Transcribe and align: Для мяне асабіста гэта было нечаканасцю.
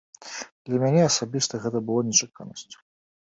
Для 0.69 0.77
мяне 0.83 1.03
асабіста 1.09 1.61
гэта 1.65 1.77
было 1.89 2.01
нечаканасцю. 2.09 2.77